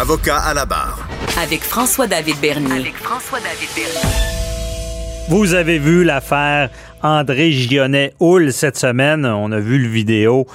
Avocat 0.00 0.38
à 0.38 0.54
la 0.54 0.64
barre. 0.64 1.06
Avec 1.42 1.60
François-David 1.62 2.36
Bernier. 2.40 2.72
avec 2.72 2.94
François-David 2.96 3.68
Bernier. 3.74 4.08
Vous 5.28 5.52
avez 5.54 5.78
vu 5.78 6.04
l'affaire 6.04 6.70
André 7.02 7.52
Gionnet-Houle 7.52 8.52
cette 8.52 8.78
semaine. 8.78 9.26
On 9.26 9.52
a 9.52 9.60
vu 9.60 9.78
le 9.78 9.88
vidéo 9.88 10.46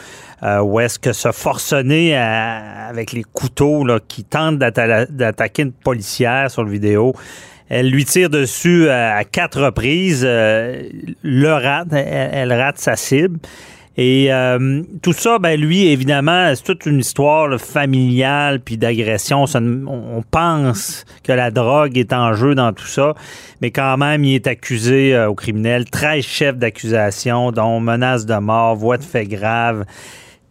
euh, 0.42 0.62
où 0.62 0.80
est-ce 0.80 0.98
que 0.98 1.14
ce 1.14 1.32
forcené 1.32 2.18
euh, 2.18 2.90
avec 2.90 3.12
les 3.12 3.24
couteaux 3.24 3.86
là, 3.86 4.00
qui 4.08 4.24
tente 4.24 4.58
d'atta- 4.58 5.06
d'attaquer 5.06 5.62
une 5.62 5.74
policière 5.74 6.50
sur 6.50 6.64
le 6.64 6.72
vidéo. 6.72 7.14
Elle 7.70 7.90
lui 7.90 8.06
tire 8.06 8.30
dessus 8.30 8.88
euh, 8.88 9.14
à 9.18 9.24
quatre 9.26 9.62
reprises, 9.62 10.24
euh, 10.26 10.84
le 11.24 11.52
rate, 11.54 11.88
elle, 11.92 12.30
elle 12.34 12.54
rate 12.54 12.78
sa 12.80 12.96
cible. 12.96 13.40
Et 13.98 14.34
euh, 14.34 14.84
tout 15.02 15.14
ça, 15.14 15.40
ben 15.40 15.60
lui, 15.60 15.88
évidemment, 15.88 16.54
c'est 16.54 16.64
toute 16.64 16.86
une 16.86 17.00
histoire 17.00 17.58
familiale 17.60 18.60
puis 18.60 18.78
d'agression. 18.78 19.46
On 19.56 20.22
pense 20.30 21.06
que 21.24 21.32
la 21.32 21.50
drogue 21.50 21.98
est 21.98 22.12
en 22.12 22.34
jeu 22.34 22.56
dans 22.56 22.74
tout 22.74 22.88
ça, 22.88 23.14
mais 23.62 23.72
quand 23.72 23.96
même, 23.98 24.26
il 24.26 24.36
est 24.36 24.48
accusé 24.48 25.16
euh, 25.16 25.30
au 25.30 25.36
criminel. 25.36 25.90
13 25.90 26.26
chefs 26.26 26.58
d'accusation, 26.58 27.52
dont 27.54 27.80
menace 27.80 28.26
de 28.26 28.36
mort, 28.36 28.76
voie 28.76 28.98
de 28.98 29.04
fait 29.04 29.26
grave. 29.26 29.86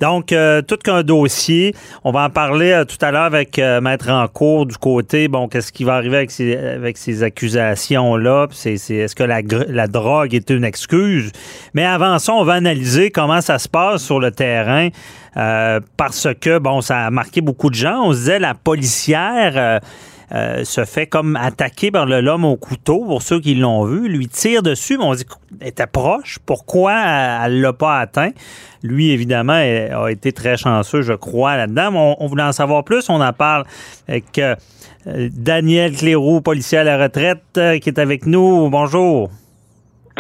Donc, 0.05 0.33
euh, 0.33 0.61
tout 0.61 0.77
qu'un 0.77 1.03
dossier. 1.03 1.75
On 2.05 2.13
va 2.13 2.25
en 2.25 2.29
parler 2.29 2.73
euh, 2.73 2.85
tout 2.85 2.99
à 3.01 3.11
l'heure 3.11 3.23
avec 3.23 3.59
euh, 3.59 3.81
Maître 3.81 4.09
Rancourt 4.11 4.67
du 4.67 4.77
côté, 4.77 5.29
bon, 5.29 5.49
qu'est-ce 5.49 5.73
qui 5.73 5.83
va 5.83 5.95
arriver 5.95 6.19
avec 6.19 6.31
ces, 6.31 6.55
avec 6.59 6.99
ces 6.99 7.23
accusations-là? 7.23 8.49
C'est- 8.51 8.77
c'est- 8.77 8.97
Est-ce 8.97 9.15
que 9.15 9.23
la, 9.23 9.41
la 9.67 9.87
drogue 9.87 10.35
est 10.35 10.51
une 10.51 10.63
excuse? 10.65 11.33
Mais 11.73 11.87
avant 11.87 12.19
ça, 12.19 12.35
on 12.35 12.45
va 12.45 12.53
analyser 12.53 13.11
comment 13.11 13.41
ça 13.41 13.59
se 13.59 13.67
passe 13.67 14.03
sur 14.05 14.21
le 14.21 14.31
terrain. 14.31 14.89
euh, 15.39 15.81
parce 15.97 16.29
que, 16.39 16.59
bon, 16.59 16.83
ça 16.83 17.07
a 17.07 17.11
marqué 17.11 17.41
beaucoup 17.41 17.71
de 17.71 17.75
gens. 17.75 18.03
On 18.05 18.13
se 18.13 18.19
disait, 18.19 18.39
la 18.39 18.53
policière... 18.53 19.81
euh, 20.33 20.65
se 20.65 20.85
fait 20.85 21.07
comme 21.07 21.37
attaquer 21.37 21.91
par 21.91 22.07
le 22.07 22.21
l'homme 22.21 22.45
au 22.45 22.57
couteau, 22.57 23.05
pour 23.05 23.23
ceux 23.23 23.41
qui 23.41 23.55
l'ont 23.55 23.85
vu, 23.85 24.09
lui 24.09 24.29
tire 24.29 24.63
dessus, 24.63 24.97
mais 24.99 25.05
on 25.05 25.15
dit 25.15 25.25
qu'elle 25.25 25.69
était 25.69 25.87
proche. 25.87 26.39
Pourquoi 26.45 26.93
elle 26.95 27.59
ne 27.59 27.63
l'a 27.63 27.73
pas 27.73 27.99
atteint? 27.99 28.31
Lui, 28.83 29.11
évidemment, 29.11 29.57
elle 29.57 29.93
a 29.93 30.09
été 30.09 30.33
très 30.33 30.57
chanceux, 30.57 31.03
je 31.03 31.15
crois, 31.15 31.57
là-dedans. 31.57 31.91
On, 31.95 32.17
on 32.21 32.27
voulait 32.27 32.43
en 32.43 32.53
savoir 32.53 32.85
plus. 32.85 33.09
On 33.09 33.21
en 33.21 33.33
parle 33.33 33.65
avec 34.09 34.39
euh, 34.39 34.55
Daniel 35.07 35.97
Cléroux, 35.97 36.41
policier 36.41 36.79
à 36.79 36.85
la 36.85 37.03
retraite, 37.03 37.43
euh, 37.57 37.79
qui 37.79 37.89
est 37.89 37.99
avec 37.99 38.27
nous. 38.27 38.69
Bonjour. 38.71 39.31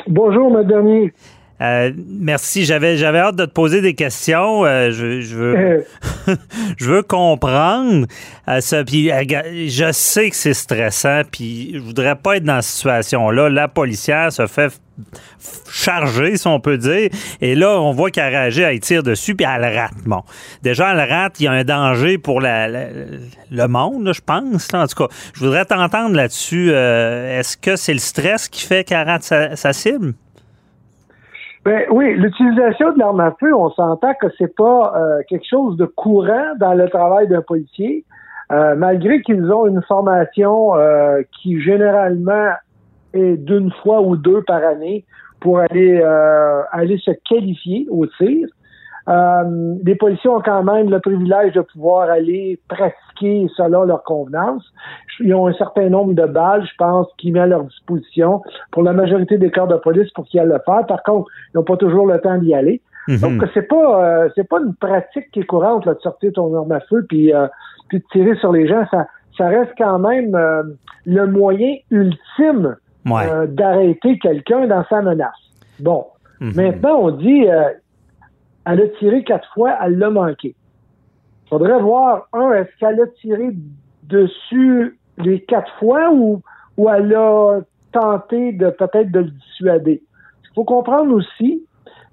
Bonjour, 0.08 0.58
M. 0.58 1.10
Euh, 1.60 1.92
merci. 2.08 2.64
J'avais 2.64 2.96
j'avais 2.96 3.18
hâte 3.20 3.36
de 3.36 3.44
te 3.44 3.50
poser 3.52 3.80
des 3.80 3.94
questions. 3.94 4.64
Euh, 4.66 4.90
je, 4.90 5.20
je 5.20 5.36
veux 5.36 5.56
Euh, 5.56 5.80
je 6.78 6.84
veux 6.90 7.02
comprendre 7.02 8.06
euh, 8.48 8.60
ça. 8.60 8.82
Puis 8.84 9.10
euh, 9.12 9.22
je 9.68 9.92
sais 9.92 10.30
que 10.30 10.36
c'est 10.36 10.52
stressant. 10.54 11.22
Puis 11.30 11.72
je 11.74 11.78
voudrais 11.78 12.16
pas 12.16 12.36
être 12.36 12.44
dans 12.44 12.60
cette 12.60 12.74
situation-là. 12.74 13.48
La 13.50 13.68
policière 13.68 14.32
se 14.32 14.46
fait 14.46 14.72
charger, 15.70 16.36
si 16.36 16.46
on 16.46 16.60
peut 16.60 16.78
dire. 16.78 17.08
Et 17.40 17.54
là, 17.54 17.80
on 17.80 17.92
voit 17.92 18.10
qu'elle 18.10 18.28
réagit, 18.34 18.62
elle 18.62 18.80
tire 18.80 19.02
dessus, 19.02 19.34
puis 19.34 19.46
elle 19.48 19.64
rate. 19.76 19.92
Bon, 20.06 20.22
déjà, 20.62 20.92
elle 20.92 21.08
rate. 21.10 21.38
Il 21.40 21.44
y 21.44 21.46
a 21.46 21.52
un 21.52 21.64
danger 21.64 22.18
pour 22.18 22.40
la- 22.40 22.68
la- 22.68 22.86
le 23.50 23.68
monde, 23.68 24.04
là, 24.06 24.12
je 24.12 24.20
pense. 24.24 24.72
là. 24.72 24.82
En 24.82 24.86
tout 24.86 25.06
cas, 25.06 25.14
je 25.34 25.40
voudrais 25.40 25.64
t'entendre 25.64 26.14
là-dessus. 26.16 26.70
Euh, 26.72 27.38
Est-ce 27.40 27.56
que 27.56 27.76
c'est 27.76 27.92
le 27.92 27.98
stress 28.00 28.48
qui 28.48 28.62
fait 28.64 28.84
qu'elle 28.84 29.06
rate 29.06 29.22
sa, 29.22 29.56
sa 29.56 29.72
cible? 29.72 30.14
Ben 31.64 31.86
oui, 31.90 32.14
l'utilisation 32.14 32.92
de 32.92 32.98
l'arme 32.98 33.20
à 33.20 33.34
feu, 33.40 33.54
on 33.54 33.70
s'entend 33.70 34.12
que 34.20 34.26
c'est 34.36 34.54
pas 34.54 34.92
euh, 34.96 35.22
quelque 35.28 35.46
chose 35.48 35.78
de 35.78 35.86
courant 35.86 36.54
dans 36.60 36.74
le 36.74 36.88
travail 36.90 37.26
d'un 37.26 37.40
policier, 37.40 38.04
euh, 38.52 38.74
malgré 38.74 39.22
qu'ils 39.22 39.50
ont 39.50 39.66
une 39.66 39.82
formation 39.82 40.76
euh, 40.76 41.22
qui 41.32 41.62
généralement 41.62 42.50
est 43.14 43.36
d'une 43.36 43.72
fois 43.82 44.02
ou 44.02 44.16
deux 44.16 44.42
par 44.42 44.62
année 44.62 45.06
pour 45.40 45.58
aller 45.58 46.00
euh, 46.02 46.62
aller 46.70 46.98
se 46.98 47.12
qualifier 47.28 47.86
au 47.90 48.04
tir. 48.06 48.46
Euh, 49.08 49.74
les 49.84 49.94
policiers 49.94 50.30
ont 50.30 50.40
quand 50.40 50.62
même 50.62 50.88
le 50.90 50.98
privilège 51.00 51.52
de 51.52 51.60
pouvoir 51.60 52.08
aller 52.10 52.58
pratiquer 52.68 53.46
selon 53.56 53.84
leur 53.84 54.02
convenance. 54.04 54.64
Ils 55.20 55.34
ont 55.34 55.46
un 55.46 55.52
certain 55.54 55.88
nombre 55.90 56.14
de 56.14 56.24
balles, 56.24 56.64
je 56.64 56.74
pense, 56.78 57.06
qui 57.18 57.30
met 57.30 57.40
à 57.40 57.46
leur 57.46 57.64
disposition 57.64 58.42
pour 58.72 58.82
la 58.82 58.92
majorité 58.92 59.36
des 59.38 59.50
corps 59.50 59.68
de 59.68 59.76
police 59.76 60.10
pour 60.12 60.24
qu'ils 60.24 60.40
aillent 60.40 60.48
le 60.48 60.60
faire. 60.64 60.86
Par 60.86 61.02
contre, 61.02 61.30
ils 61.52 61.58
n'ont 61.58 61.64
pas 61.64 61.76
toujours 61.76 62.06
le 62.06 62.18
temps 62.20 62.38
d'y 62.38 62.54
aller. 62.54 62.80
Mhm. 63.08 63.18
Donc, 63.18 63.44
c'est 63.52 63.68
pas 63.68 64.02
euh, 64.04 64.28
c'est 64.34 64.48
pas 64.48 64.58
une 64.60 64.74
pratique 64.74 65.30
qui 65.32 65.40
est 65.40 65.46
courante 65.46 65.84
là, 65.84 65.92
de 65.94 66.00
sortir 66.00 66.32
ton 66.32 66.56
arme 66.56 66.72
à 66.72 66.80
feu 66.80 67.04
puis, 67.06 67.34
euh, 67.34 67.46
puis 67.88 67.98
de 67.98 68.04
tirer 68.10 68.34
sur 68.36 68.52
les 68.52 68.66
gens. 68.66 68.86
Ça, 68.90 69.06
ça 69.36 69.48
reste 69.48 69.72
quand 69.76 69.98
même 69.98 70.34
euh, 70.34 70.62
le 71.04 71.26
moyen 71.26 71.74
ultime 71.90 72.76
Ouais. 73.06 73.28
euh, 73.30 73.46
d'arrêter 73.46 74.18
quelqu'un 74.18 74.66
dans 74.66 74.82
sa 74.88 75.02
menace. 75.02 75.34
Bon. 75.78 76.06
Mhm. 76.40 76.52
Maintenant, 76.56 76.96
on 77.02 77.10
dit 77.10 77.46
euh, 77.46 77.64
elle 78.66 78.80
a 78.80 78.88
tiré 78.98 79.24
quatre 79.24 79.48
fois, 79.54 79.76
elle 79.82 79.98
l'a 79.98 80.10
manqué. 80.10 80.54
Faudrait 81.48 81.80
voir, 81.80 82.28
un, 82.32 82.52
est-ce 82.52 82.70
qu'elle 82.78 83.00
a 83.00 83.06
tiré 83.20 83.50
dessus 84.04 84.98
les 85.18 85.40
quatre 85.42 85.72
fois 85.78 86.10
ou, 86.12 86.42
ou 86.76 86.88
elle 86.88 87.14
a 87.14 87.60
tenté 87.92 88.52
de 88.52 88.70
peut-être 88.70 89.10
de 89.10 89.20
le 89.20 89.30
dissuader? 89.30 90.02
Ce 90.42 90.48
qu'il 90.48 90.54
faut 90.54 90.64
comprendre 90.64 91.14
aussi, 91.14 91.62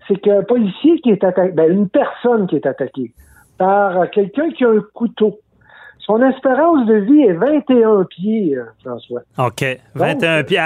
c'est 0.07 0.17
qu'un 0.17 0.43
policier 0.43 0.99
qui 0.99 1.11
est 1.11 1.23
attaqué, 1.23 1.51
ben, 1.51 1.71
une 1.71 1.89
personne 1.89 2.47
qui 2.47 2.55
est 2.55 2.65
attaquée 2.65 3.13
par 3.57 4.09
quelqu'un 4.09 4.49
qui 4.51 4.65
a 4.65 4.69
un 4.69 4.81
couteau, 4.93 5.39
son 5.99 6.21
espérance 6.23 6.85
de 6.87 6.95
vie 6.95 7.21
est 7.21 7.33
21 7.33 8.03
pieds, 8.05 8.57
euh, 8.57 8.65
François. 8.83 9.21
OK. 9.37 9.63
21 9.95 10.43
pieds. 10.43 10.57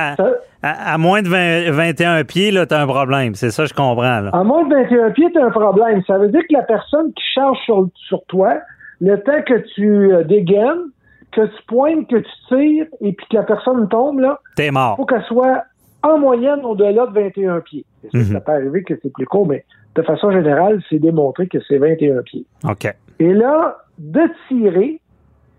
À, 0.65 0.91
Ça- 0.93 0.97
moins 0.97 1.21
de 1.21 1.27
20 1.29 1.71
21 1.71 2.23
pieds, 2.23 2.51
là, 2.51 2.65
t'as 2.65 2.81
un 2.81 2.87
problème. 2.87 3.35
C'est 3.35 3.51
ça, 3.51 3.65
je 3.65 3.73
comprends. 3.73 4.19
Là. 4.21 4.29
À 4.33 4.43
moins 4.43 4.63
de 4.67 4.73
21 4.73 5.11
pieds, 5.11 5.31
t'as 5.33 5.45
un 5.45 5.51
problème. 5.51 6.01
Ça 6.07 6.17
veut 6.17 6.29
dire 6.29 6.41
que 6.41 6.53
la 6.53 6.63
personne 6.63 7.11
qui 7.13 7.23
charge 7.33 7.57
sur, 7.65 7.87
sur 7.95 8.23
toi, 8.25 8.55
le 9.01 9.17
temps 9.21 9.41
que 9.45 9.59
tu 9.75 10.13
euh, 10.13 10.23
dégaines, 10.23 10.89
que 11.31 11.41
tu 11.45 11.63
pointes, 11.67 12.07
que 12.09 12.15
tu 12.17 12.31
tires, 12.47 12.85
et 13.01 13.11
puis 13.13 13.25
que 13.29 13.35
la 13.35 13.43
personne 13.43 13.87
tombe, 13.89 14.19
là, 14.19 14.39
T'es 14.55 14.71
mort. 14.71 14.95
faut 14.95 15.05
qu'elle 15.05 15.23
soit 15.23 15.63
en 16.01 16.17
moyenne 16.17 16.59
au-delà 16.63 17.07
de 17.07 17.13
21 17.13 17.59
pieds. 17.61 17.85
Que 18.11 18.17
Mhm. 18.17 18.23
Ça 18.33 18.39
peut 18.39 18.51
arriver 18.53 18.83
que 18.83 18.93
c'est 19.01 19.11
plus 19.11 19.25
court, 19.25 19.47
mais 19.47 19.65
de 19.95 20.01
façon 20.03 20.31
générale, 20.31 20.81
c'est 20.89 20.99
démontré 20.99 21.47
que 21.47 21.57
c'est 21.67 21.77
21 21.77 22.21
pieds. 22.21 22.45
OK. 22.63 22.93
Et 23.19 23.33
là, 23.33 23.77
de 23.97 24.21
tirer, 24.47 24.99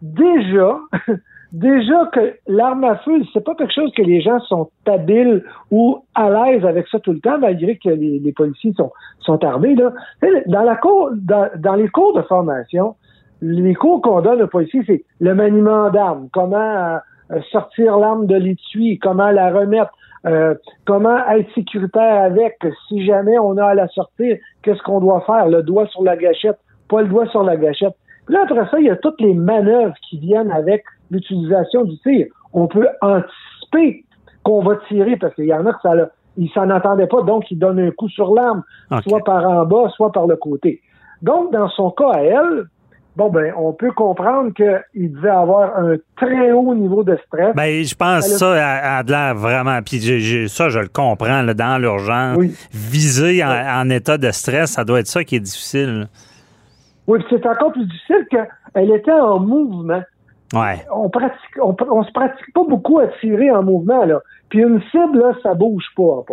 déjà, 0.02 0.78
déjà 1.52 2.06
que 2.12 2.34
l'arme 2.46 2.84
à 2.84 2.96
feu, 2.96 3.22
c'est 3.32 3.44
pas 3.44 3.54
quelque 3.54 3.72
chose 3.72 3.92
que 3.96 4.02
les 4.02 4.20
gens 4.20 4.38
sont 4.40 4.70
habiles 4.86 5.44
ou 5.70 5.98
à 6.14 6.30
l'aise 6.30 6.64
avec 6.64 6.86
ça 6.88 6.98
tout 6.98 7.12
le 7.12 7.20
temps, 7.20 7.38
malgré 7.38 7.76
que 7.76 7.88
les, 7.88 8.32
policiers 8.32 8.72
sont, 8.74 8.92
sont 9.20 9.42
armés. 9.44 9.74
Là. 9.74 9.92
Dans, 10.46 10.62
la 10.62 10.76
cour, 10.76 11.10
dans, 11.14 11.74
les 11.74 11.88
cours 11.88 12.14
de 12.14 12.22
formation, 12.22 12.96
les 13.42 13.74
cours 13.74 14.02
qu'on 14.02 14.20
donne 14.20 14.42
aux 14.42 14.48
policiers, 14.48 14.82
c'est 14.86 15.04
le 15.20 15.34
maniement 15.34 15.90
d'armes, 15.90 16.28
comment 16.32 16.98
euh, 17.30 17.40
sortir 17.50 17.98
l'arme 17.98 18.26
de 18.26 18.36
l'étui, 18.36 18.98
comment 18.98 19.30
la 19.30 19.50
remettre, 19.52 19.92
euh, 20.26 20.54
comment 20.84 21.18
être 21.28 21.52
sécuritaire 21.54 22.22
avec, 22.22 22.56
si 22.88 23.04
jamais 23.04 23.38
on 23.38 23.56
a 23.58 23.66
à 23.66 23.74
la 23.74 23.88
sortir, 23.88 24.38
qu'est-ce 24.62 24.82
qu'on 24.82 25.00
doit 25.00 25.20
faire, 25.22 25.48
le 25.48 25.62
doigt 25.62 25.86
sur 25.88 26.02
la 26.02 26.16
gâchette, 26.16 26.58
pas 26.88 27.02
le 27.02 27.08
doigt 27.08 27.26
sur 27.26 27.42
la 27.42 27.56
gâchette. 27.56 27.94
Puis 28.26 28.34
là, 28.34 28.42
après 28.42 28.68
ça, 28.70 28.78
il 28.78 28.86
y 28.86 28.90
a 28.90 28.96
toutes 28.96 29.20
les 29.20 29.34
manœuvres 29.34 29.94
qui 30.08 30.18
viennent 30.18 30.50
avec 30.50 30.82
l'utilisation 31.10 31.84
du 31.84 31.98
tir. 31.98 32.26
On 32.52 32.66
peut 32.66 32.88
anticiper 33.00 34.04
qu'on 34.42 34.62
va 34.62 34.76
tirer 34.88 35.16
parce 35.16 35.34
qu'il 35.34 35.46
y 35.46 35.54
en 35.54 35.66
a 35.66 35.72
que 35.72 35.80
ça 35.82 35.94
l'a- 35.94 36.10
s'en 36.54 36.70
entendaient 36.70 37.06
pas, 37.06 37.22
donc 37.22 37.50
ils 37.50 37.58
donnent 37.58 37.80
un 37.80 37.90
coup 37.90 38.08
sur 38.08 38.34
l'arme, 38.34 38.62
soit 39.06 39.24
par 39.24 39.44
en 39.48 39.64
bas, 39.64 39.88
soit 39.96 40.12
par 40.12 40.26
le 40.26 40.36
côté. 40.36 40.80
Donc, 41.22 41.52
dans 41.52 41.68
son 41.70 41.90
cas 41.90 42.10
à 42.12 42.20
elle, 42.20 42.64
bon 43.16 43.30
ben, 43.30 43.52
on 43.56 43.72
peut 43.72 43.90
comprendre 43.90 44.52
qu'il 44.52 45.12
devait 45.12 45.30
avoir 45.30 45.78
un 45.78 45.96
très 46.16 46.52
haut 46.52 46.74
niveau 46.74 47.02
de 47.02 47.16
stress. 47.26 47.54
Ben, 47.56 47.82
je 47.82 47.94
pense 47.94 48.26
Elle 48.30 48.38
ça 48.38 48.96
a, 48.98 49.02
de 49.02 49.10
l'air 49.10 49.34
vraiment. 49.34 49.78
Puis 49.82 49.98
ça, 50.48 50.68
je 50.68 50.78
le 50.78 50.88
comprends, 50.88 51.40
là, 51.42 51.54
dans 51.54 51.78
l'urgence. 51.80 52.36
Oui. 52.36 52.54
Viser 52.70 53.42
en, 53.42 53.48
en 53.50 53.88
état 53.90 54.18
de 54.18 54.30
stress, 54.30 54.72
ça 54.72 54.84
doit 54.84 55.00
être 55.00 55.06
ça 55.06 55.24
qui 55.24 55.36
est 55.36 55.40
difficile. 55.40 56.06
Oui, 57.06 57.18
puis 57.20 57.28
c'est 57.40 57.46
encore 57.48 57.72
plus 57.72 57.86
difficile 57.86 58.26
qu'elle 58.30 58.90
était 58.90 59.12
en 59.12 59.38
mouvement. 59.40 60.02
Ouais. 60.54 60.84
on 60.94 61.08
pratique, 61.08 61.58
on, 61.60 61.74
on 61.90 62.04
se 62.04 62.12
pratique 62.12 62.52
pas 62.54 62.64
beaucoup 62.68 62.98
à 63.00 63.08
tirer 63.20 63.50
en 63.50 63.62
mouvement, 63.62 64.04
là. 64.04 64.20
Puis 64.48 64.60
une 64.60 64.80
cible, 64.90 65.18
là, 65.18 65.32
ça 65.42 65.54
bouge 65.54 65.86
pas 65.96 66.02
en. 66.02 66.24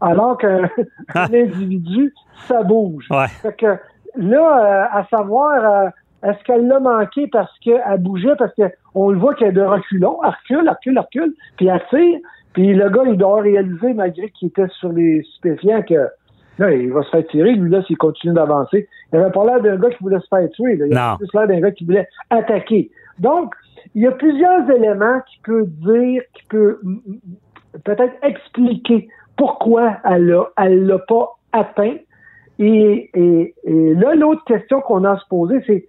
Alors 0.00 0.38
qu'un 0.38 0.68
Ah. 1.14 1.24
individu, 1.32 2.12
ça 2.46 2.62
bouge. 2.62 3.06
Ouais. 3.10 3.28
Fait 3.42 3.52
que 3.56 3.76
là, 4.16 4.86
euh, 4.92 4.98
à 4.98 5.06
savoir, 5.08 5.64
euh, 5.64 5.88
est-ce 6.28 6.42
qu'elle 6.44 6.66
l'a 6.66 6.80
manqué 6.80 7.26
parce 7.26 7.52
qu'elle 7.58 7.82
bougeait, 7.98 8.34
parce 8.38 8.52
qu'on 8.54 9.10
le 9.10 9.18
voit 9.18 9.34
qu'elle 9.34 9.48
est 9.48 9.52
de 9.52 9.62
reculons, 9.62 10.18
elle 10.22 10.30
recule, 10.30 10.60
elle 10.62 10.70
recule, 10.70 10.92
elle 10.92 10.98
recule, 10.98 11.34
puis 11.56 11.66
elle 11.66 11.82
tire, 11.90 12.18
puis 12.54 12.72
le 12.74 12.88
gars, 12.88 13.02
il 13.06 13.16
doit 13.18 13.40
réaliser, 13.42 13.92
malgré 13.94 14.30
qu'il 14.30 14.48
était 14.48 14.68
sur 14.78 14.92
les 14.92 15.22
stupéfiants, 15.24 15.82
que 15.82 16.08
là, 16.58 16.72
il 16.72 16.92
va 16.92 17.02
se 17.02 17.10
faire 17.10 17.26
tirer, 17.26 17.52
lui, 17.52 17.68
là, 17.70 17.82
s'il 17.82 17.98
continue 17.98 18.32
d'avancer. 18.32 18.88
Il 19.12 19.18
avait 19.18 19.30
pas 19.32 19.44
l'air 19.44 19.60
d'un 19.60 19.76
gars 19.76 19.90
qui 19.90 20.02
voulait 20.02 20.20
se 20.20 20.28
faire 20.28 20.48
tuer, 20.50 20.76
là. 20.76 20.86
Il 20.86 20.96
avait 20.96 21.16
plus 21.18 21.28
l'air 21.34 21.48
d'un 21.48 21.60
gars 21.60 21.70
qui 21.72 21.84
voulait 21.84 22.08
attaquer. 22.30 22.90
Donc, 23.18 23.54
il 23.94 24.02
y 24.02 24.06
a 24.06 24.12
plusieurs 24.12 24.68
éléments 24.70 25.20
qui 25.28 25.38
peut 25.44 25.66
dire, 25.66 26.22
qui 26.34 26.42
peut 26.48 26.80
peut-être 27.84 28.14
expliquer 28.22 29.08
pourquoi 29.36 29.96
elle 30.04 30.36
elle 30.56 30.86
l'a 30.86 30.98
pas 30.98 31.36
atteint. 31.52 31.96
Et 32.58 33.10
là, 33.66 34.14
l'autre 34.14 34.44
question 34.44 34.80
qu'on 34.80 35.04
a 35.04 35.12
à 35.12 35.18
se 35.18 35.26
poser, 35.28 35.60
c'est 35.66 35.86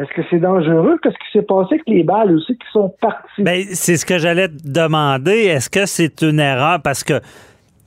est-ce 0.00 0.12
que 0.14 0.22
c'est 0.30 0.38
dangereux? 0.38 0.98
Qu'est-ce 1.02 1.16
qui 1.16 1.38
s'est 1.38 1.42
passé 1.42 1.74
avec 1.74 1.82
les 1.88 2.04
balles 2.04 2.32
aussi 2.32 2.56
qui 2.56 2.66
sont 2.72 2.94
parties? 3.00 3.42
Ben, 3.42 3.64
c'est 3.72 3.96
ce 3.96 4.06
que 4.06 4.18
j'allais 4.18 4.48
te 4.48 4.62
demander. 4.64 5.46
Est-ce 5.46 5.68
que 5.68 5.86
c'est 5.86 6.22
une 6.22 6.38
erreur? 6.38 6.80
Parce 6.82 7.02
que 7.02 7.14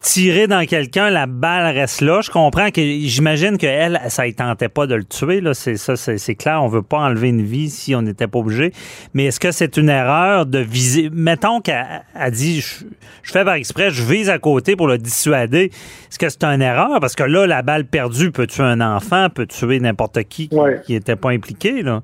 tirer 0.02 0.48
dans 0.48 0.66
quelqu'un, 0.66 1.10
la 1.10 1.28
balle 1.28 1.76
reste 1.76 2.02
là. 2.02 2.22
Je 2.22 2.32
comprends 2.32 2.70
que 2.72 2.82
j'imagine 2.82 3.58
qu'elle, 3.58 4.00
ça 4.08 4.26
ne 4.26 4.32
tentait 4.32 4.68
pas 4.68 4.88
de 4.88 4.96
le 4.96 5.04
tuer. 5.04 5.42
Là. 5.42 5.54
C'est 5.54 5.78
ça, 5.78 5.96
c'est, 5.96 6.18
c'est 6.18 6.36
clair. 6.36 6.62
On 6.64 6.68
veut 6.68 6.82
pas 6.82 6.98
enlever 6.98 7.30
une 7.30 7.44
vie 7.44 7.70
si 7.70 7.96
on 7.96 8.02
n'était 8.02 8.28
pas 8.28 8.40
obligé. 8.40 8.74
Mais 9.14 9.26
est-ce 9.26 9.40
que 9.40 9.52
c'est 9.52 9.78
une 9.78 9.90
erreur 9.90 10.46
de 10.48 10.60
viser? 10.60 11.10
Mettons 11.14 11.62
qu'elle 11.62 11.86
a 12.16 12.32
dit 12.32 12.62
je, 12.62 12.84
je 13.22 13.32
fais 13.32 13.46
par 13.46 13.54
exprès, 13.54 13.92
je 13.92 14.04
vise 14.04 14.30
à 14.30 14.40
côté 14.40 14.76
pour 14.76 14.88
le 14.88 14.98
dissuader. 14.98 15.66
Est-ce 16.10 16.20
que 16.20 16.30
c'est 16.30 16.44
une 16.44 16.62
erreur? 16.62 17.00
Parce 17.00 17.16
que 17.16 17.24
là, 17.24 17.46
la 17.46 17.62
balle 17.62 17.86
perdue 17.86 18.32
peut 18.32 18.48
tuer 18.48 18.64
un 18.64 18.82
enfant, 18.82 19.28
peut 19.30 19.46
tuer 19.46 19.80
n'importe 19.80 20.24
qui 20.24 20.50
qui 20.86 20.94
n'était 20.94 21.16
pas 21.16 21.30
impliqué. 21.30 21.84
Là. 21.84 22.02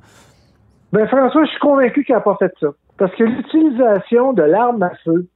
Ben 0.94 1.08
François, 1.08 1.44
je 1.44 1.50
suis 1.50 1.60
convaincu 1.60 2.04
qu'il 2.04 2.16
n'a 2.16 2.22
pas 2.22 2.38
fait 2.40 2.54
ça. 2.60 2.68
Parce 2.98 3.14
que 3.16 3.24
l'utilisation 3.24 4.34
de 4.34 4.44
l'arme 4.44 4.82
à 4.84 4.92
feu, 5.04 5.28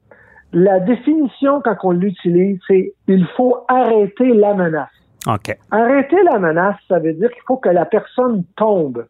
la 0.54 0.80
définition 0.80 1.62
quand 1.62 1.76
on 1.84 1.92
l'utilise, 1.92 2.60
c'est 2.68 2.94
il 3.08 3.26
faut 3.38 3.58
arrêter 3.68 4.34
la 4.34 4.54
menace. 4.54 4.90
OK. 5.28 5.56
Arrêter 5.70 6.22
la 6.24 6.40
menace, 6.40 6.76
ça 6.88 7.00
veut 7.00 7.14
dire 7.14 7.30
qu'il 7.32 7.44
faut 7.48 7.58
que 7.58 7.70
la 7.70 7.86
personne 7.86 8.44
tombe. 8.56 9.06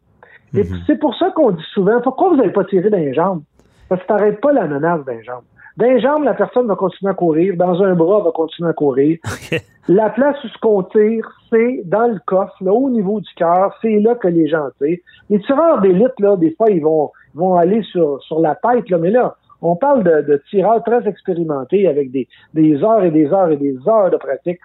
Et 0.54 0.64
c'est 0.86 0.98
pour 0.98 1.16
ça 1.16 1.30
qu'on 1.30 1.52
dit 1.52 1.64
souvent, 1.72 2.00
pourquoi 2.02 2.28
vous 2.28 2.36
n'avez 2.36 2.52
pas 2.52 2.64
tiré 2.64 2.90
dans 2.90 2.98
les 2.98 3.14
jambes? 3.14 3.42
Parce 3.88 4.02
que 4.02 4.06
t'arrêtes 4.06 4.40
pas 4.40 4.52
la 4.52 4.66
menace 4.66 5.00
jambes. 5.24 5.44
Dans 5.78 5.86
les 5.86 6.00
jambes, 6.00 6.24
la 6.24 6.34
personne 6.34 6.66
va 6.66 6.76
continuer 6.76 7.10
à 7.10 7.14
courir. 7.14 7.56
Dans 7.56 7.82
un 7.82 7.94
bras, 7.94 8.18
elle 8.18 8.24
va 8.24 8.30
continuer 8.32 8.68
à 8.68 8.74
courir. 8.74 9.18
La 9.88 10.10
place 10.10 10.36
où 10.44 10.48
ce 10.48 10.58
qu'on 10.58 10.84
tire, 10.84 11.28
c'est 11.50 11.82
dans 11.86 12.06
le 12.06 12.20
coffre, 12.24 12.54
là, 12.60 12.72
au 12.72 12.88
niveau 12.88 13.20
du 13.20 13.28
cœur. 13.34 13.76
C'est 13.82 13.98
là 13.98 14.14
que 14.14 14.28
les 14.28 14.46
gens 14.46 14.68
tirent. 14.80 14.98
Les 15.28 15.40
tireurs 15.40 15.80
d'élite, 15.80 16.20
là, 16.20 16.36
des 16.36 16.54
fois, 16.54 16.70
ils 16.70 16.82
vont, 16.82 17.10
vont 17.34 17.56
aller 17.56 17.82
sur, 17.82 18.22
sur 18.22 18.38
la 18.38 18.54
tête, 18.54 18.88
là, 18.90 18.98
mais 18.98 19.10
là, 19.10 19.34
on 19.62 19.76
parle 19.76 20.02
de, 20.04 20.22
de 20.32 20.42
tireurs 20.50 20.82
très 20.84 21.06
expérimentés 21.08 21.86
avec 21.88 22.10
des, 22.10 22.28
des 22.52 22.82
heures 22.82 23.02
et 23.04 23.10
des 23.10 23.26
heures 23.32 23.50
et 23.50 23.56
des 23.56 23.76
heures 23.88 24.10
de 24.10 24.16
pratique. 24.16 24.58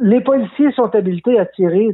Les 0.00 0.20
policiers 0.20 0.72
sont 0.72 0.94
habilités 0.94 1.38
à 1.38 1.46
tirer 1.46 1.88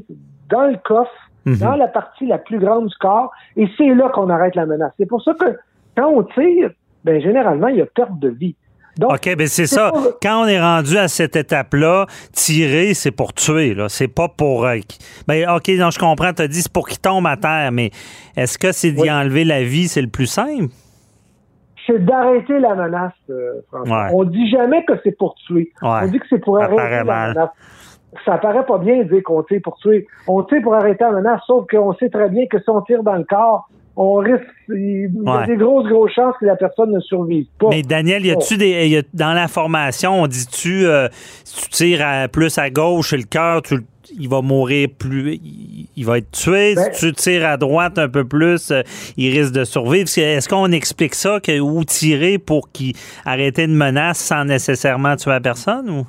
dans 0.49 0.67
le 0.67 0.77
coffre, 0.85 1.11
Mhm. 1.45 1.59
dans 1.59 1.77
la 1.77 1.87
partie 1.87 2.27
la 2.27 2.39
plus 2.39 2.59
grande 2.59 2.89
du 2.89 2.95
corps, 2.99 3.31
et 3.57 3.69
c'est 3.79 3.95
là 3.95 4.09
qu'on 4.09 4.29
arrête 4.31 4.57
la 4.57 4.67
menace. 4.67 4.91
C'est 4.99 5.07
pour 5.07 5.23
ça 5.23 5.33
que 5.35 5.57
quand 5.97 6.09
on 6.09 6.25
tire, 6.25 6.71
ben 7.05 7.23
généralement, 7.23 7.69
il 7.69 7.77
y 7.77 7.81
a 7.81 7.87
perte 7.87 8.19
de 8.19 8.31
vie. 8.31 8.57
Donc, 8.99 9.13
OK, 9.13 9.37
ben 9.37 9.47
c'est 9.47 9.67
ça. 9.69 9.93
Quand 10.21 10.43
on 10.43 10.47
est 10.49 10.61
rendu 10.61 10.97
à 10.99 11.07
cette 11.07 11.37
étape-là, 11.37 12.07
tirer, 12.33 12.95
c'est 12.95 13.13
pour 13.13 13.33
tuer. 13.33 13.75
Là. 13.75 13.89
C'est 13.89 14.09
pas 14.09 14.27
pour. 14.27 14.65
euh, 14.67 14.77
ben, 15.29 15.49
OK, 15.51 15.69
non, 15.79 15.91
je 15.91 15.99
comprends. 16.01 16.33
Tu 16.33 16.43
as 16.43 16.49
dit 16.49 16.63
c'est 16.63 16.73
pour 16.73 16.89
qu'il 16.89 16.99
tombe 16.99 17.27
à 17.29 17.37
terre, 17.37 17.71
mais 17.71 17.91
est-ce 18.37 18.59
que 18.59 18.73
c'est 18.73 18.91
d'y 18.91 19.03
Oui. 19.03 19.11
enlever 19.13 19.45
la 19.45 19.63
vie, 19.63 19.87
c'est 19.87 20.03
le 20.03 20.09
plus 20.09 20.27
simple? 20.27 20.73
C'est 21.87 22.05
d'arrêter 22.05 22.59
la 22.59 22.75
menace, 22.75 23.13
euh, 23.31 23.61
François. 23.71 24.05
Ouais. 24.07 24.11
On 24.15 24.25
dit 24.25 24.49
jamais 24.51 24.85
que 24.85 24.95
c'est 25.05 25.17
pour 25.17 25.35
tuer. 25.47 25.73
Ouais. 25.83 25.89
On 26.03 26.07
dit 26.09 26.19
que 26.19 26.27
c'est 26.29 26.39
pour 26.41 26.59
arrêter 26.59 26.77
la 26.91 27.05
mal. 27.05 27.29
menace. 27.31 27.51
Ça 28.25 28.39
paraît 28.39 28.65
pas 28.65 28.79
bien 28.79 28.99
de 28.99 29.03
dire 29.05 29.23
qu'on 29.25 29.43
tire 29.43 29.61
pour 29.63 29.77
tuer. 29.77 30.07
On 30.27 30.43
tire 30.45 30.63
pour 30.63 30.75
arrêter 30.75 31.05
la 31.05 31.13
menace, 31.13 31.41
sauf 31.47 31.67
qu'on 31.71 31.93
sait 31.95 32.09
très 32.09 32.29
bien 32.31 32.47
que 32.47 32.59
si 32.59 32.69
on 32.71 32.81
tire 32.83 33.03
dans 33.03 33.17
le 33.17 33.25
corps, 33.25 33.69
on 33.99 34.17
risque, 34.17 34.43
il 34.69 35.11
y 35.25 35.29
a 35.29 35.39
Ouais. 35.39 35.47
des 35.47 35.57
grosses, 35.57 35.89
grosses 35.89 36.13
chances 36.13 36.35
que 36.39 36.45
la 36.47 36.57
personne 36.57 36.93
ne 36.93 37.01
survive 37.01 37.47
pas. 37.59 37.69
Mais 37.71 37.83
Daniel, 37.83 38.25
y 38.27 38.31
a-tu 38.31 38.57
des. 38.59 38.89
y 38.89 38.97
a- 38.99 39.03
dans 39.15 39.33
la 39.33 39.49
formation, 39.49 40.23
on 40.23 40.27
dit-tu, 40.27 40.87
euh, 40.87 41.09
si 41.45 41.63
tu 41.65 41.69
tires 41.71 42.07
à- 42.07 42.29
plus 42.29 42.57
à 42.59 42.69
gauche, 42.71 43.13
le 43.15 43.23
cœur, 43.25 43.63
tu 43.63 43.77
le- 43.77 43.85
il 44.19 44.29
va 44.29 44.43
mourir 44.43 44.89
plus. 44.99 45.39
Il, 45.97 46.05
va 46.05 46.19
être 46.19 46.31
tué. 46.31 46.75
Ben- 46.75 46.93
si 46.93 47.07
tu 47.07 47.13
tires 47.13 47.47
à 47.47 47.57
droite 47.57 47.99
un 47.99 48.09
peu 48.09 48.25
plus, 48.25 48.71
euh, 48.71 48.83
il 49.17 49.37
risque 49.37 49.53
de 49.53 49.65
survivre. 49.65 50.09
Est-ce 50.17 50.49
qu'on 50.49 50.71
explique 50.73 51.15
ça, 51.15 51.41
que, 51.41 51.59
ou 51.61 51.85
tirer 51.85 52.39
pour 52.39 52.71
qu'il 52.71 52.95
arrête 53.25 53.59
une 53.59 53.75
menace 53.75 54.19
sans 54.19 54.45
nécessairement 54.45 55.17
tuer 55.17 55.31
la 55.31 55.41
personne? 55.41 55.91
Ou? 55.91 56.07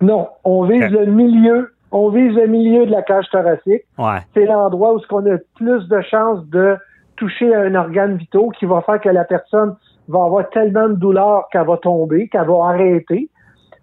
Non, 0.00 0.28
on 0.44 0.64
vise 0.64 0.90
le 0.90 1.06
milieu. 1.06 1.72
On 1.90 2.08
vise 2.08 2.34
le 2.34 2.46
milieu 2.46 2.86
de 2.86 2.90
la 2.90 3.02
cage 3.02 3.26
thoracique. 3.30 3.82
Ouais. 3.98 4.20
c'est 4.32 4.46
l'endroit 4.46 4.94
où 4.94 4.98
ce 5.00 5.06
qu'on 5.06 5.26
a 5.30 5.36
plus 5.56 5.86
de 5.88 6.00
chances 6.10 6.44
de 6.46 6.76
toucher 7.16 7.54
à 7.54 7.60
un 7.60 7.74
organe 7.74 8.16
vital 8.16 8.44
qui 8.58 8.64
va 8.64 8.80
faire 8.80 9.00
que 9.00 9.10
la 9.10 9.24
personne 9.24 9.76
va 10.08 10.24
avoir 10.24 10.48
tellement 10.50 10.88
de 10.88 10.94
douleur 10.94 11.48
qu'elle 11.52 11.66
va 11.66 11.76
tomber, 11.76 12.28
qu'elle 12.28 12.46
va 12.46 12.68
arrêter. 12.70 13.28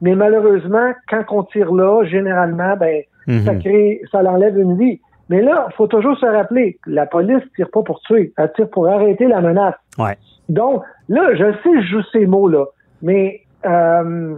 Mais 0.02 0.16
malheureusement, 0.16 0.94
quand 1.10 1.24
on 1.30 1.44
tire 1.44 1.74
là, 1.74 2.04
généralement, 2.06 2.76
ben, 2.78 3.04
Mhm. 3.30 3.46
ça 3.46 3.56
crée, 3.56 4.02
ça 4.12 4.24
l'enlève 4.24 4.58
une 4.58 4.78
vie. 4.78 5.00
Mais 5.30 5.42
là, 5.42 5.68
il 5.70 5.76
faut 5.76 5.88
toujours 5.88 6.18
se 6.18 6.26
rappeler, 6.26 6.80
la 6.88 7.06
police 7.06 7.44
tire 7.56 7.70
pas 7.70 7.84
pour 7.84 8.02
tuer, 8.02 8.34
elle 8.36 8.52
tire 8.54 8.70
pour 8.70 8.88
arrêter 8.88 9.28
la 9.28 9.42
menace. 9.42 9.76
Ouais. 10.00 10.18
Donc, 10.50 10.84
là, 11.08 11.36
je 11.36 11.54
sais, 11.64 11.82
je 11.82 11.88
joue 11.88 12.02
ces 12.12 12.26
mots-là, 12.26 12.66
mais 13.04 13.42
euh, 13.66 14.36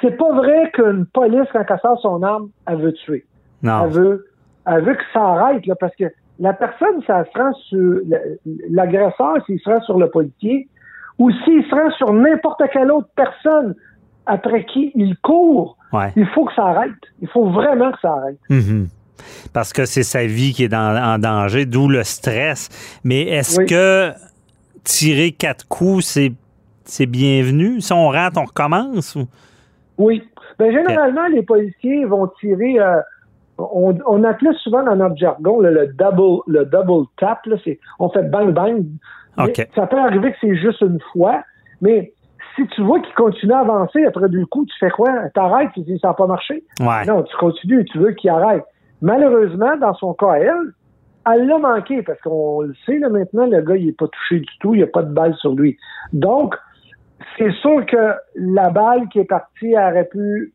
c'est 0.00 0.16
pas 0.16 0.32
vrai 0.32 0.70
qu'une 0.74 1.06
police, 1.06 1.46
quand 1.52 1.64
elle 1.68 1.78
sort 1.78 2.00
son 2.00 2.22
arme, 2.24 2.48
elle 2.66 2.78
veut 2.78 2.92
tuer. 2.92 3.24
Non. 3.62 3.84
Elle 3.84 3.90
veut, 3.90 4.26
elle 4.66 4.82
veut 4.82 4.94
que 4.94 5.04
ça 5.12 5.20
arrête, 5.20 5.64
là, 5.66 5.76
parce 5.78 5.94
que 5.94 6.06
la 6.40 6.52
personne, 6.54 7.00
ça 7.06 7.24
se 7.24 7.38
rend 7.38 7.52
sur 7.52 8.00
l'agresseur, 8.68 9.36
s'il 9.46 9.60
se 9.60 9.70
rend 9.70 9.80
sur 9.82 9.98
le 9.98 10.10
policier, 10.10 10.66
ou 11.18 11.30
s'il 11.30 11.64
se 11.66 11.74
rend 11.74 11.90
sur 11.92 12.12
n'importe 12.12 12.62
quelle 12.72 12.90
autre 12.90 13.08
personne 13.14 13.76
après 14.26 14.64
qui 14.64 14.92
il 14.94 15.16
court, 15.18 15.76
Ouais. 15.92 16.12
il 16.16 16.26
faut 16.28 16.44
que 16.46 16.54
ça 16.54 16.66
arrête. 16.66 16.90
Il 17.20 17.28
faut 17.28 17.50
vraiment 17.50 17.92
que 17.92 17.98
ça 18.00 18.12
arrête. 18.12 18.38
Mhm. 18.48 18.88
Parce 19.52 19.72
que 19.72 19.84
c'est 19.84 20.02
sa 20.02 20.24
vie 20.26 20.52
qui 20.52 20.64
est 20.64 20.68
dans- 20.68 20.96
en 20.96 21.18
danger, 21.18 21.66
d'où 21.66 21.88
le 21.88 22.02
stress. 22.02 22.68
Mais 23.04 23.22
est-ce 23.22 23.60
Oui. 23.60 23.66
que 23.66 24.12
tirer 24.84 25.32
quatre 25.32 25.66
coups, 25.68 26.04
c'est, 26.04 26.32
c'est 26.84 27.06
bienvenu? 27.06 27.80
Si 27.80 27.92
on 27.92 28.08
rate, 28.08 28.36
on 28.36 28.44
recommence? 28.44 29.14
Ou? 29.14 29.26
Oui. 29.98 30.22
Ben, 30.58 30.72
généralement, 30.72 31.26
les 31.28 31.42
policiers 31.42 32.04
vont 32.04 32.28
tirer. 32.40 32.78
euh, 32.80 33.00
on, 33.58 33.96
on 34.06 34.24
appelait 34.24 34.54
souvent 34.62 34.82
dans 34.82 34.96
notre 34.96 35.16
jargon 35.16 35.60
là, 35.60 35.70
le 35.70 35.86
double 35.88 36.40
le 36.46 36.64
double 36.64 37.06
tap. 37.18 37.44
Là, 37.46 37.56
on 38.00 38.08
fait 38.08 38.22
bang 38.30 38.52
bang. 38.52 38.84
Ça 39.74 39.86
peut 39.86 39.98
arriver 39.98 40.32
que 40.32 40.36
c'est 40.40 40.56
juste 40.56 40.80
une 40.80 40.98
fois, 41.12 41.42
mais 41.80 42.12
si 42.56 42.66
tu 42.68 42.82
vois 42.82 43.00
qu'il 43.00 43.14
continue 43.14 43.52
à 43.52 43.60
avancer 43.60 44.04
après 44.04 44.28
deux 44.28 44.46
coups, 44.46 44.68
tu 44.72 44.78
fais 44.78 44.90
quoi? 44.90 45.10
T'arrêtes, 45.34 45.70
tu 45.74 45.80
dis 45.80 45.98
ça 46.00 46.08
n'a 46.08 46.14
pas 46.14 46.26
marché. 46.26 46.64
Ouais. 46.80 47.04
Non, 47.06 47.22
tu 47.22 47.36
continues, 47.36 47.84
tu 47.86 47.98
veux 47.98 48.12
qu'il 48.12 48.30
arrête. 48.30 48.64
Malheureusement, 49.00 49.76
dans 49.80 49.94
son 49.94 50.14
cas, 50.14 50.34
elle, 50.34 50.72
elle 51.32 51.46
l'a 51.46 51.58
manqué 51.58 52.02
parce 52.02 52.20
qu'on 52.20 52.62
le 52.62 52.74
sait 52.86 52.98
là, 52.98 53.08
maintenant, 53.08 53.46
le 53.46 53.60
gars, 53.62 53.76
il 53.76 53.86
n'est 53.86 53.92
pas 53.92 54.08
touché 54.08 54.40
du 54.40 54.58
tout, 54.60 54.74
il 54.74 54.78
n'y 54.78 54.82
a 54.84 54.88
pas 54.88 55.02
de 55.02 55.12
balle 55.12 55.34
sur 55.36 55.54
lui. 55.54 55.76
Donc, 56.12 56.54
c'est 57.38 57.52
sûr 57.54 57.84
que 57.86 58.14
la 58.36 58.70
balle 58.70 59.08
qui 59.08 59.20
est 59.20 59.24
partie 59.24 59.74
aurait 59.76 60.08
pu 60.10 60.52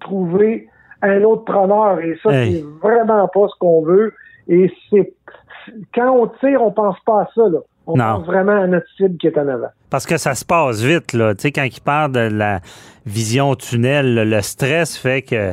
trouver 0.00 0.68
un 1.02 1.22
autre 1.22 1.44
preneur 1.44 1.98
et 2.00 2.18
ça, 2.22 2.30
Hey. 2.32 2.60
c'est 2.60 2.86
vraiment 2.88 3.26
pas 3.28 3.48
ce 3.48 3.58
qu'on 3.58 3.82
veut. 3.82 4.12
Et 4.48 4.72
c'est 4.90 5.12
quand 5.94 6.10
on 6.16 6.26
tire, 6.40 6.62
on 6.62 6.72
pense 6.72 6.98
pas 7.06 7.22
à 7.22 7.28
ça. 7.34 7.48
Là. 7.48 7.58
On 7.86 7.96
Non. 7.96 8.18
pense 8.18 8.26
vraiment 8.26 8.52
à 8.62 8.66
notre 8.66 8.86
cible 8.96 9.16
qui 9.18 9.26
est 9.26 9.36
en 9.38 9.48
avant. 9.48 9.68
Parce 9.90 10.06
que 10.06 10.16
ça 10.16 10.34
se 10.34 10.44
passe 10.44 10.82
vite, 10.82 11.12
là. 11.14 11.34
Tu 11.34 11.42
sais, 11.42 11.52
quand 11.52 11.64
il 11.64 11.80
parle 11.80 12.12
de 12.12 12.20
la 12.20 12.60
vision 13.06 13.54
tunnel, 13.56 14.28
le- 14.28 14.40
stress 14.40 14.96
fait 14.96 15.22
que 15.22 15.52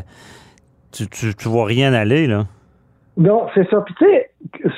tu, 0.91 1.07
tu, 1.07 1.33
tu 1.35 1.49
vois 1.49 1.65
rien 1.65 1.93
aller, 1.93 2.27
là. 2.27 2.45
Non, 3.17 3.47
c'est 3.53 3.67
ça. 3.69 3.81
Puis 3.81 3.95
tu 3.97 4.05
sais, 4.05 4.29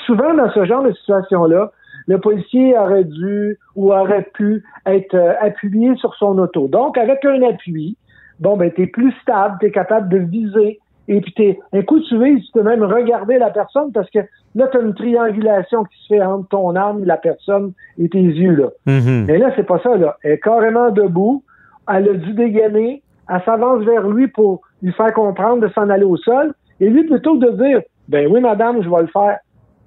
souvent 0.05 0.34
dans 0.34 0.50
ce 0.51 0.65
genre 0.65 0.84
de 0.84 0.91
situation-là, 0.93 1.72
le 2.08 2.17
policier 2.20 2.75
aurait 2.77 3.03
dû 3.03 3.58
ou 3.75 3.93
aurait 3.93 4.27
pu 4.34 4.63
être 4.88 5.13
euh, 5.13 5.34
appuyé 5.41 5.96
sur 5.98 6.15
son 6.15 6.38
auto. 6.39 6.67
Donc, 6.67 6.98
avec 6.98 7.24
un 7.25 7.41
appui, 7.43 7.98
bon, 8.39 8.58
ben, 8.58 8.72
t'es 8.72 8.88
plus 8.88 9.12
stable, 9.22 9.58
t'es 9.62 9.72
capable 9.72 10.10
de 10.10 10.17
viser 10.17 10.79
et 11.08 11.20
puis 11.22 11.34
t'es, 11.34 11.60
un 11.74 11.81
coup 11.81 12.00
tu 12.01 12.24
vises, 12.24 12.46
tu 12.46 12.51
peux 12.53 12.63
même 12.63 12.84
regarder 12.84 13.38
la 13.38 13.50
personne 13.50 13.91
parce 13.91 14.10
que 14.10 14.20
là, 14.55 14.67
tu 14.67 14.77
as 14.77 14.81
une 14.81 14.93
triangulation 14.93 15.84
qui 15.84 15.98
se 16.03 16.13
fait 16.13 16.22
entre 16.22 16.48
ton 16.50 16.75
âme, 16.75 17.03
la 17.05 17.17
personne 17.17 17.74
et 17.98 18.08
tes 18.10 18.22
yeux, 18.22 18.55
là. 18.55 18.67
Mhm. 18.86 19.25
Mais 19.27 19.38
là, 19.38 19.51
c'est 19.55 19.65
pas 19.65 19.79
ça, 19.79 19.96
là. 19.98 20.17
Elle 20.24 20.34
est 20.34 20.39
carrément 20.39 20.89
debout, 20.91 21.43
elle 21.91 22.10
a 22.10 22.13
dû 22.13 22.34
dégainer, 22.34 23.01
elle 23.29 23.41
s'avance 23.43 23.84
vers 23.84 24.08
lui 24.08 24.27
pour 24.27 24.62
lui 24.84 24.91
faire 24.93 25.13
comprendre 25.13 25.62
de 25.62 25.67
s'en 25.74 25.89
aller 25.89 26.03
au 26.05 26.17
sol, 26.17 26.53
et 26.79 26.89
lui, 26.89 27.03
plutôt 27.05 27.38
que 27.39 27.46
de 27.46 27.51
dire, 27.63 27.81
ben 28.08 28.27
oui, 28.31 28.39
madame, 28.41 28.81
je 28.84 28.89
vais 28.89 29.01
le 29.01 29.08
faire, 29.08 29.38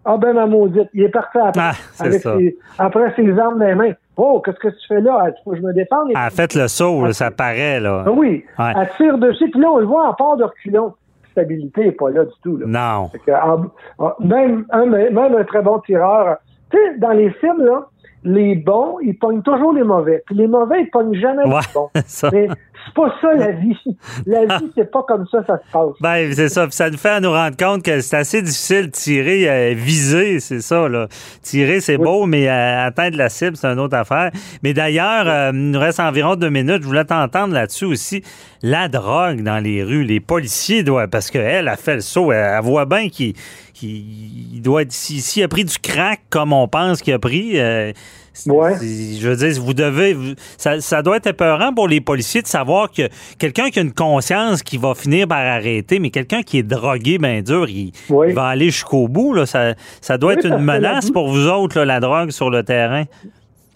ah 0.05 0.17
ben 0.19 0.35
ma 0.35 0.47
maudite, 0.47 0.89
il 0.95 1.05
est 1.05 1.09
parti 1.09 1.39
après, 1.39 1.61
Ah, 1.63 1.73
avec 1.99 2.21
ses, 2.21 2.57
après 2.79 3.13
ses 3.17 3.39
armes 3.39 3.59
dans 3.59 3.67
les 3.67 3.75
mains. 3.75 3.93
Oh, 4.17 4.41
qu'est-ce 4.45 4.59
que 4.59 4.69
tu 4.69 4.87
fais 4.87 5.01
là? 5.01 5.25
Il 5.29 5.35
faut 5.43 5.51
que 5.53 5.57
je 5.57 5.63
me 5.63 5.73
défende. 5.73 6.11
Ah, 6.15 6.31
faites 6.31 6.55
le 6.55 6.69
saut, 6.69 7.05
là, 7.05 7.13
ça 7.13 7.31
paraît, 7.31 7.81
là. 7.81 8.05
Ah 8.07 8.11
oui, 8.13 8.45
Ouais. 8.59 8.73
elle 8.81 8.89
tire 8.97 9.19
dessus, 9.19 9.51
puis 9.51 9.61
là, 9.61 9.71
on 9.73 9.79
le 9.79 9.87
voit 9.87 10.09
en 10.09 10.15
part 10.15 10.37
de 10.37 10.45
reculons. 10.45 10.93
Stabilité 11.35 11.85
n'est 11.87 11.93
pas 11.93 12.11
là 12.11 12.25
du 12.25 12.33
tout. 12.43 12.57
Là. 12.57 12.67
Non. 12.67 13.09
Fait 13.09 13.19
que, 13.19 13.31
en- 13.33 13.67
en- 13.99 14.13
même, 14.21 14.65
un, 14.71 14.87
même 14.87 15.19
un 15.35 15.45
très 15.45 15.63
bon 15.63 15.79
tireur. 15.81 16.37
Tu 16.71 16.77
sais, 16.79 16.99
dans 16.99 17.11
les 17.11 17.31
films, 17.31 17.63
là, 17.65 17.87
les 18.23 18.55
bons, 18.55 18.99
ils 19.03 19.19
pognent 19.19 19.43
toujours 19.43 19.73
les 19.75 19.83
mauvais. 19.83 20.23
Puis 20.27 20.35
les 20.37 20.47
mauvais, 20.47 20.83
ils 20.83 20.91
pognent 20.91 21.15
jamais 21.15 21.43
Ouais, 21.45 21.61
les 21.61 21.75
bons. 21.75 21.91
ça. 22.07 22.31
Mais 22.33 22.49
c'est 22.85 22.95
pas 22.95 23.15
ça 23.21 23.35
la 23.35 23.53
vie. 23.53 23.77
La 24.27 24.45
vie, 24.59 24.71
c'est 24.75 24.91
pas 24.91 25.03
comme 25.07 25.27
ça 25.31 25.39
ça 25.47 25.59
se 25.59 25.73
passe. 25.73 25.95
Ben, 26.01 26.33
c'est 26.35 26.49
ça. 26.49 26.67
Puis 26.67 26.75
ça 26.77 26.91
nous 26.91 26.99
fait 26.99 27.21
nous 27.21 27.31
rendre 27.31 27.57
compte 27.57 27.83
que 27.83 28.01
c'est 28.01 28.17
assez 28.17 28.43
difficile 28.43 28.87
de 28.87 28.91
tirer, 28.93 29.49
euh, 29.49 29.75
viser, 29.75 30.41
c'est 30.41 30.61
ça, 30.61 30.89
là. 30.89 31.09
Tirer, 31.43 31.81
c'est 31.81 31.97
Oui. 31.97 32.05
beau, 32.05 32.27
mais 32.27 32.49
euh, 32.49 32.87
atteindre 32.87 33.17
la 33.17 33.29
cible, 33.29 33.57
c'est 33.57 33.67
une 33.67 33.79
autre 33.81 33.97
affaire. 33.97 34.31
Mais 34.63 34.73
d'ailleurs, 34.75 35.27
euh, 35.29 35.51
il 35.55 35.71
nous 35.71 35.79
reste 35.81 36.01
environ 36.01 36.37
deux 36.37 36.51
minutes. 36.51 36.83
Je 36.83 36.87
voulais 36.87 37.05
t'entendre 37.05 37.55
là-dessus 37.55 37.85
aussi. 37.87 38.23
La 38.63 38.89
drogue 38.89 39.43
dans 39.43 39.59
les 39.63 39.83
rues, 39.83 40.05
les 40.05 40.21
policiers 40.21 40.83
doivent, 40.83 41.09
parce 41.09 41.31
qu'elle 41.31 41.69
a 41.69 41.77
fait 41.77 41.97
le 41.97 42.01
saut, 42.01 42.33
elle, 42.33 42.55
elle 42.59 42.63
voit 42.63 42.87
bien 42.87 43.09
qu'il 43.09 43.35
qu'il- 43.75 44.55
il 44.55 44.63
doit 44.63 44.83
être, 44.83 44.93
s'il 44.93 45.43
a 45.43 45.49
pris 45.49 45.65
du 45.65 45.77
crack 45.79 46.21
comme 46.31 46.53
on 46.53 46.69
pense 46.69 47.03
qu'il 47.03 47.13
a 47.13 47.19
pris, 47.19 47.59
euh, 47.59 47.93
Ouais. 48.47 48.75
je 48.75 49.29
veux 49.29 49.37
dire, 49.37 49.63
vous 49.63 49.75
devez, 49.75 50.17
ça, 50.59 50.81
ça 50.81 51.03
doit 51.03 51.19
être 51.19 51.29
épeurant 51.29 51.73
pour 51.73 51.87
les 51.87 52.01
policiers 52.01 52.43
de 52.43 52.47
savoir 52.47 52.91
que 52.91 53.03
quelqu'un 53.39 53.71
qui 53.71 53.79
a 53.79 53.83
une 53.83 53.95
conscience 53.95 54.63
qui 54.63 54.77
va 54.77 54.95
finir 54.95 55.29
par 55.29 55.39
arrêter, 55.39 55.99
mais 56.01 56.11
quelqu'un 56.11 56.43
qui 56.43 56.59
est 56.59 56.63
drogué, 56.63 57.19
ben 57.19 57.43
dur, 57.43 57.69
il, 57.69 57.93
va 58.35 58.47
aller 58.47 58.67
jusqu'au 58.67 59.09
bout. 59.09 59.35
Là. 59.35 59.47
Ça, 59.47 59.75
ça 60.01 60.19
doit 60.19 60.33
Oui, 60.33 60.39
être 60.39 60.47
une 60.47 60.53
la 60.53 60.59
menace 60.59 61.11
pour 61.11 61.29
vous 61.29 61.49
autres, 61.49 61.79
là, 61.79 61.85
la 61.85 62.01
drogue 62.01 62.31
sur 62.31 62.51
le 62.51 62.63
terrain. 62.63 63.05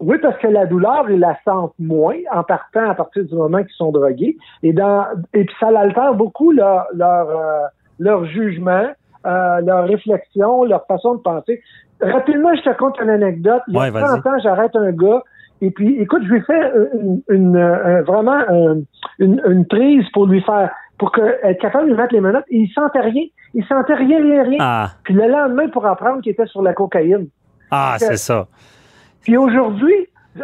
Oui, 0.00 0.16
parce 0.22 0.38
que 0.38 0.46
la 0.46 0.66
douleur, 0.66 1.10
ils 1.10 1.18
la 1.18 1.36
sentent 1.44 1.74
moins 1.78 2.16
en 2.32 2.44
partant 2.44 2.90
à 2.90 2.94
partir 2.94 3.24
du 3.24 3.34
moment 3.34 3.58
qu'ils 3.58 3.76
sont 3.76 3.90
drogués. 3.90 4.36
Et 4.62 4.72
dans 4.72 5.04
et 5.34 5.44
puis 5.44 5.54
ça 5.58 5.70
l'altère 5.70 6.14
beaucoup 6.14 6.52
leur 6.52 6.86
leur, 6.94 7.30
euh, 7.30 7.66
leur 7.98 8.24
jugement, 8.26 8.86
euh, 9.26 9.60
leur 9.60 9.88
réflexion, 9.88 10.64
leur 10.64 10.86
façon 10.86 11.14
de 11.14 11.20
penser. 11.20 11.60
Rapidement, 12.00 12.54
je 12.54 12.62
te 12.62 12.76
conte 12.76 12.98
une 13.02 13.10
anecdote. 13.10 13.62
Il 13.68 13.74
y 13.74 13.76
a 13.76 13.80
Ouais, 13.80 13.90
vas-y. 13.90 14.20
30 14.20 14.26
ans, 14.26 14.38
j'arrête 14.42 14.74
un 14.76 14.92
gars. 14.92 15.22
Et 15.60 15.70
puis, 15.72 15.96
écoute, 16.00 16.22
je 16.24 16.28
lui 16.34 16.40
fais 16.42 16.70
une, 16.94 17.20
une- 17.28 17.56
un- 17.56 18.02
vraiment 18.02 18.38
un- 18.48 18.76
une, 19.18 19.42
une 19.48 19.66
prise 19.66 20.04
pour 20.12 20.26
lui 20.26 20.40
faire, 20.42 20.70
pour 20.98 21.10
que, 21.10 21.20
être 21.42 21.60
capable 21.60 21.86
de 21.86 21.90
lui 21.94 21.96
mettre 22.00 22.14
les 22.14 22.20
menottes. 22.20 22.44
Et 22.50 22.58
il 22.58 22.68
sentait 22.72 23.00
rien. 23.00 23.24
Il 23.54 23.64
sentait 23.64 23.94
rien, 23.94 24.22
rien, 24.22 24.42
rien. 24.44 24.58
Ah, 24.60 24.90
Puis 25.02 25.14
le 25.14 25.26
lendemain, 25.26 25.68
pour 25.68 25.84
apprendre 25.86 26.20
qu'il 26.22 26.30
était 26.32 26.46
sur 26.46 26.62
la 26.62 26.74
cocaïne. 26.74 27.26
ah 27.72 27.96
c'est 27.98 28.16
ça. 28.16 28.46
Puis 29.22 29.36
aujourd'hui, 29.36 29.94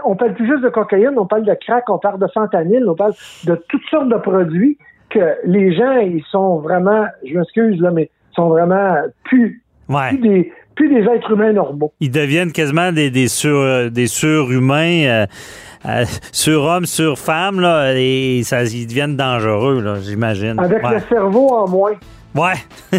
on 0.05 0.17
parle 0.17 0.35
plus 0.35 0.47
juste 0.49 0.63
de 0.65 0.69
cocaïne, 0.71 1.15
on 1.17 1.27
parle 1.27 1.45
de 1.45 1.55
crack, 1.65 1.89
on 1.89 1.99
parle 1.99 2.19
de 2.19 2.27
fentanyl, 2.35 2.85
on 2.89 2.95
parle 2.97 3.13
de 3.47 3.55
toutes 3.69 3.85
sortes 3.91 4.09
de 4.09 4.17
produits 4.17 4.77
que 5.11 5.21
les 5.45 5.73
gens, 5.77 5.93
ils 5.99 6.25
sont 6.31 6.57
vraiment, 6.59 7.05
je 7.25 7.39
m'excuse 7.39 7.81
là, 7.81 7.93
mais 7.93 8.11
ils 8.33 8.35
sont 8.35 8.49
vraiment 8.49 8.97
plus, 9.23 9.63
Ouais. 9.89 10.09
plus 10.09 10.19
des, 10.19 10.53
plus 10.75 10.89
des 10.89 11.03
êtres 11.03 11.31
humains 11.33 11.53
normaux. 11.53 11.93
Ils 12.01 12.11
deviennent 12.11 12.53
quasiment 12.53 12.93
des, 12.93 13.11
des, 13.11 13.29
sur, 13.29 13.91
des 13.91 14.07
surhumains, 14.07 15.05
euh, 15.07 15.27
euh, 15.87 16.05
surhommes, 16.33 16.87
surfemmes, 16.87 17.61
là, 17.61 17.93
et 17.97 18.43
ça, 18.45 18.63
ils 18.65 18.87
deviennent 18.87 19.17
dangereux, 19.17 19.81
là, 19.83 19.97
j'imagine. 20.03 20.59
Avec 20.59 20.83
Ouais. 20.85 20.95
le 20.95 21.01
cerveau 21.09 21.49
en 21.55 21.69
moins. 21.69 21.93
Ouais. 22.35 22.55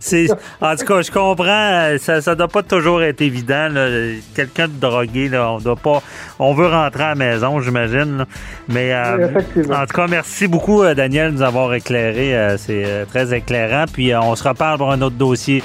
c'est, 0.00 0.26
en 0.60 0.76
tout 0.76 0.84
cas, 0.84 1.00
je 1.00 1.10
comprends. 1.10 1.46
euh, 1.48 1.96
Ça, 1.98 2.20
ça 2.20 2.34
doit 2.34 2.48
pas 2.48 2.62
toujours 2.62 3.02
être 3.02 3.22
évident. 3.22 3.68
là. 3.70 3.86
Quelqu'un 4.34 4.68
de 4.68 4.78
drogué, 4.78 5.30
là, 5.30 5.52
on 5.52 5.58
doit 5.58 5.76
pas. 5.76 6.02
On 6.38 6.52
veut 6.52 6.66
rentrer 6.66 7.04
à 7.04 7.08
la 7.10 7.14
maison, 7.14 7.60
j'imagine. 7.60 8.18
là. 8.18 8.24
Mais 8.68 8.92
euh, 8.92 9.28
Oui, 9.56 9.64
en 9.74 9.86
tout 9.86 9.96
cas, 9.96 10.06
merci 10.06 10.48
beaucoup, 10.48 10.82
euh, 10.82 10.94
Daniel, 10.94 11.30
de 11.32 11.36
nous 11.38 11.42
avoir 11.42 11.72
éclairé. 11.72 12.36
Euh, 12.36 12.56
c'est 12.58 12.82
euh, 12.84 13.04
très 13.06 13.34
éclairant. 13.34 13.86
Puis 13.90 14.12
euh, 14.12 14.20
on 14.20 14.36
se 14.36 14.46
reparle 14.46 14.76
pour 14.76 14.90
un 14.92 15.00
autre 15.00 15.16
dossier. 15.16 15.62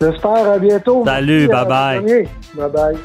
J'espère 0.00 0.50
à 0.50 0.58
bientôt. 0.58 1.04
Salut, 1.04 1.48
bye-bye. 1.48 2.10
euh, 2.10 2.24
Bye 2.54 2.70
bye. 2.70 2.96